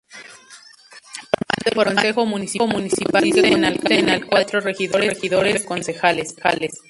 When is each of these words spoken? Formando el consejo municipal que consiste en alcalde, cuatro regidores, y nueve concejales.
Formando 1.75 1.91
el 2.07 2.15
consejo 2.15 2.65
municipal 2.65 3.21
que 3.23 3.29
consiste 3.31 3.47
en 3.53 3.65
alcalde, 3.65 4.23
cuatro 4.27 4.59
regidores, 4.59 5.23
y 5.23 5.29
nueve 5.29 5.63
concejales. 5.63 6.33